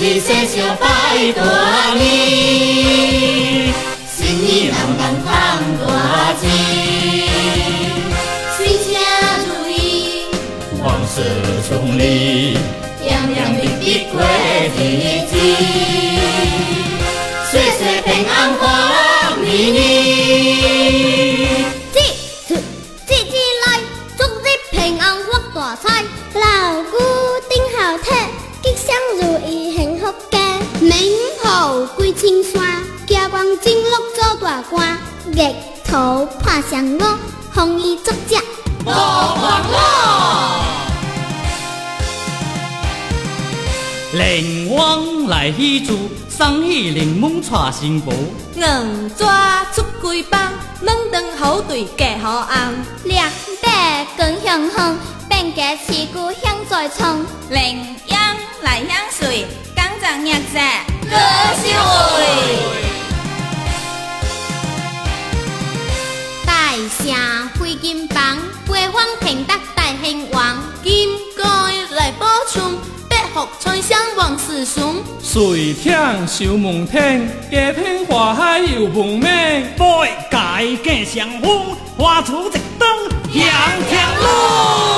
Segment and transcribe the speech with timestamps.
[0.00, 0.86] 日细小拜
[1.32, 1.42] 大
[1.94, 3.74] 年，
[4.08, 5.28] 新年人人赚
[5.80, 5.84] 大
[6.40, 6.42] 钱，
[8.56, 8.86] 新车
[9.48, 9.76] 如意，
[10.80, 11.14] 万事
[11.68, 12.00] 顺利，
[31.96, 37.18] 归青山，家光金鹿做大官，日头怕祥我，
[37.54, 38.36] 红衣作者。
[38.84, 40.60] 无烦恼，
[44.12, 48.12] 灵王来喜祝，送喜临门带新妇。
[48.54, 52.74] 硬抓出几棒，门当户对嫁好翁。
[53.04, 53.30] 两
[53.62, 54.96] 白更向红，
[55.28, 57.24] 变家持久享在床。
[57.50, 58.20] 羚羊
[58.62, 59.46] 来享水，
[59.88, 60.58] 刚正日子
[61.08, 61.16] 歌
[61.64, 62.16] 笑会，
[66.44, 68.36] 大声飞金棒，
[68.66, 70.58] 八方平得大兴王。
[70.84, 71.42] 金盖
[71.96, 72.76] 来补充，
[73.08, 74.96] 百福春香万事顺。
[75.22, 79.74] 水天修梦天，家庭花海又梦美。
[79.78, 80.04] 八
[80.60, 83.42] 界吉祥风，花出一灯向
[83.88, 84.97] 天路。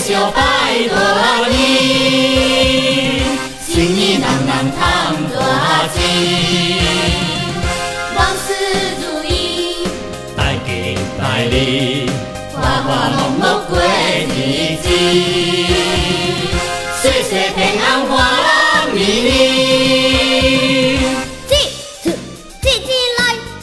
[0.00, 0.40] 小拜
[0.88, 0.94] 大
[1.48, 1.56] 年，
[3.66, 4.80] 新年人人赚
[5.34, 5.36] 大
[5.92, 5.96] 钱，
[8.16, 8.48] 万事
[9.02, 9.30] 如意，
[10.34, 10.68] 大吉
[11.18, 12.08] 大利，
[12.54, 14.32] 花花乐乐过日
[14.80, 14.84] 子，
[17.02, 18.08] 岁岁平安欢
[18.94, 19.28] 年年。
[21.46, 21.52] 节
[22.02, 22.06] 节
[22.62, 23.20] 节节来，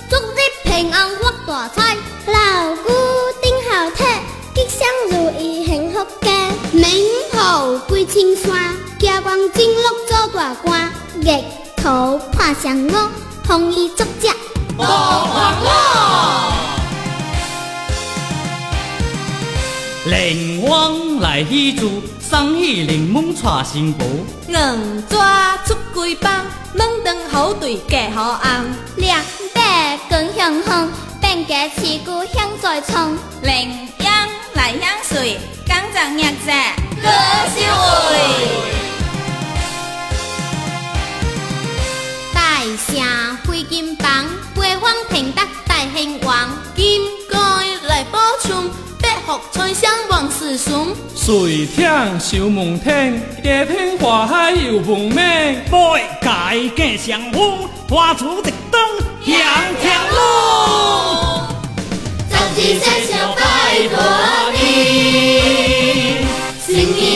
[0.08, 1.78] 祝日平安发大财，
[2.28, 2.34] 老
[2.84, 2.95] 古顶
[6.86, 7.04] 名
[7.34, 10.88] 号归青山，家光金鹿做大官，
[11.20, 11.44] 日
[11.76, 12.92] 头破祥五，
[13.48, 14.30] 红衣作者。
[14.78, 16.52] 无烦恼，
[20.06, 24.06] 灵王来喜祝，送喜临门娶新妇。
[24.48, 28.76] 硬抓出几棒，门当户对嫁好翁。
[28.98, 29.20] 两
[29.56, 33.18] 白更向风，变家持久享在床。
[33.42, 34.14] 羚羊
[34.54, 35.40] 来享水，
[35.96, 36.52] 刚正日子
[37.02, 37.08] 歌
[37.56, 38.18] 笑会，
[42.34, 46.50] 大声飞金棒，八方平达大兴王。
[46.76, 47.00] 金
[47.32, 47.40] 盖
[47.88, 48.70] 来补充，
[49.02, 50.94] 百福春香万事顺。
[51.16, 55.64] 水天修梦天，家庭花海又梦美。
[55.72, 58.82] 八界吉祥风，花出一灯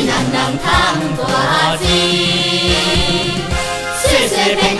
[0.09, 0.67] 人人通
[1.17, 1.85] 大钱，
[4.01, 4.78] 岁岁平。